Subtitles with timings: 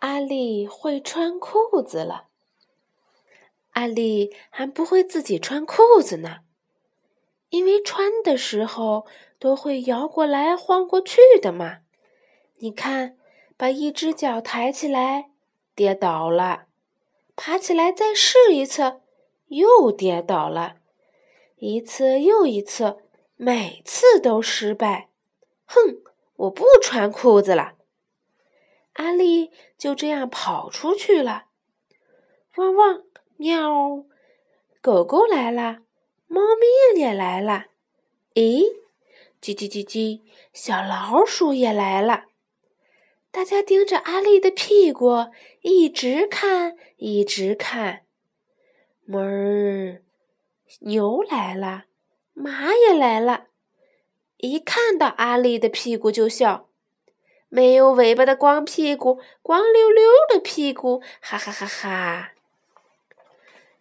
[0.00, 2.26] 阿丽会穿裤子了。
[3.72, 6.40] 阿丽还不会自己穿裤子呢，
[7.50, 9.06] 因为穿的时候
[9.38, 11.78] 都会摇过来晃过去的嘛。
[12.58, 13.16] 你看，
[13.56, 15.30] 把一只脚抬起来，
[15.74, 16.66] 跌倒了；
[17.36, 19.00] 爬起来再试一次，
[19.46, 20.76] 又跌倒了。
[21.56, 22.96] 一次又一次，
[23.36, 25.10] 每次都失败。
[25.66, 26.02] 哼，
[26.36, 27.74] 我不穿裤子了。
[29.00, 31.46] 阿丽就这样跑出去了。
[32.56, 33.02] 汪汪！
[33.38, 34.04] 喵！
[34.82, 35.78] 狗狗来了，
[36.26, 37.68] 猫咪也来了。
[38.34, 38.62] 咦，
[39.40, 40.20] 叽叽叽叽，
[40.52, 42.26] 小老鼠也来了。
[43.30, 45.28] 大家盯着阿丽的屁股，
[45.62, 48.02] 一直看，一直看。
[49.06, 50.02] 哞儿，
[50.80, 51.84] 牛来了，
[52.34, 53.46] 马也来了。
[54.36, 56.69] 一看到阿丽的屁股就笑。
[57.50, 62.32] 没有尾巴的光屁股，光溜溜的屁股，哈哈哈哈。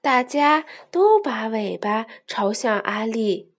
[0.00, 3.52] 大家都把尾巴朝向阿丽，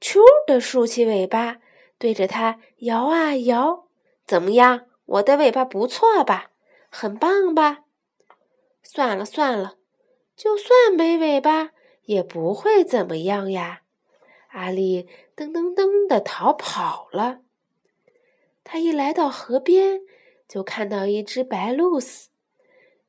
[0.00, 1.56] 啾的竖起尾巴，
[1.98, 3.88] 对着它摇啊摇。
[4.24, 4.86] 怎么样？
[5.06, 6.50] 我的尾巴不错吧？
[6.88, 7.80] 很棒吧？
[8.82, 9.76] 算了算了，
[10.36, 11.70] 就算没尾巴
[12.04, 13.82] 也不会怎么样呀。
[14.50, 17.40] 阿丽噔噔噔的逃跑了。
[18.68, 20.00] 他一来到河边，
[20.48, 22.26] 就看到一只白鹭鸶，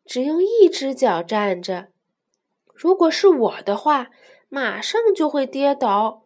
[0.05, 1.87] 只用一只脚站着。
[2.75, 4.11] 如果是我的话，
[4.49, 6.21] 马上就会跌倒。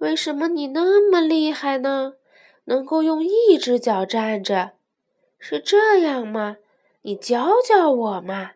[0.00, 2.16] 为什么你那么厉害呢？
[2.66, 4.72] 能够用一只脚站着，
[5.38, 6.58] 是这样吗？
[7.00, 8.52] 你教教我嘛。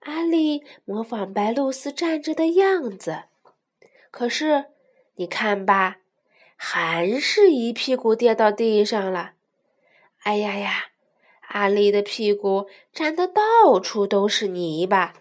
[0.00, 3.24] 阿丽模仿白鹭鸶站着的样子，
[4.12, 4.66] 可是
[5.16, 5.98] 你看吧，
[6.56, 9.34] 还是一屁股跌到地上了。
[10.22, 10.86] 哎呀呀，
[11.48, 15.14] 阿丽的屁股沾得到处都是泥巴。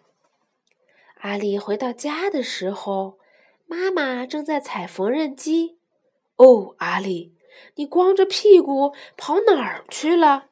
[1.19, 3.19] 阿丽回到家的时候，
[3.67, 5.77] 妈妈正在踩缝纫机。
[6.37, 7.35] 哦，阿丽，
[7.75, 10.47] 你光着屁股跑哪儿去了？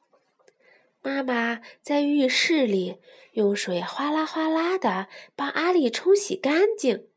[1.01, 2.99] 妈妈在浴室里
[3.33, 7.07] 用水哗啦哗啦的帮阿丽冲洗干净。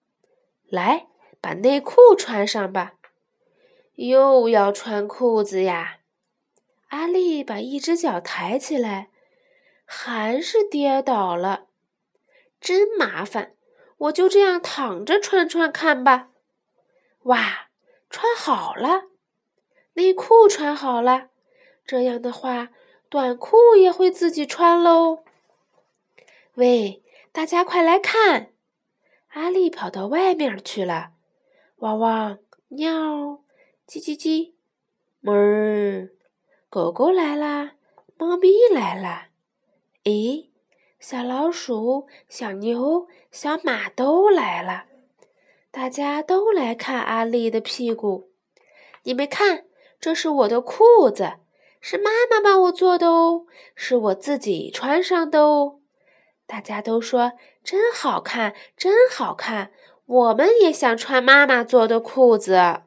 [0.69, 1.07] 来，
[1.41, 2.95] 把内裤穿上吧。
[3.97, 5.99] 又要穿裤子呀？
[6.89, 9.11] 阿丽把一只脚抬起来，
[9.85, 11.67] 还是跌倒了。
[12.61, 13.55] 真麻烦，
[13.99, 16.29] 我就这样躺着穿穿看吧。
[17.25, 17.69] 哇，
[18.09, 19.07] 穿好了，
[19.95, 21.29] 内裤穿好了，
[21.85, 22.69] 这样的话，
[23.09, 25.25] 短裤也会自己穿喽。
[26.55, 27.03] 喂，
[27.33, 28.53] 大家快来看！
[29.31, 31.11] 阿丽跑到外面去了。
[31.79, 33.43] 汪汪，喵，
[33.89, 34.55] 叽叽叽，
[35.23, 36.11] 哞儿，
[36.69, 37.75] 狗狗来啦，
[38.17, 39.29] 猫咪来啦。
[40.03, 40.51] 诶。
[40.99, 44.87] 小老鼠、小牛、小马都来了，
[45.71, 48.33] 大家都来看阿丽的屁股。
[49.05, 49.67] 你们看，
[50.01, 51.35] 这是我的裤子，
[51.81, 55.79] 是妈妈帮我做的哦，是我自己穿上的哦。
[56.45, 59.71] 大家都说真好看，真好看。
[60.07, 62.81] 我们也想穿妈妈做的裤子。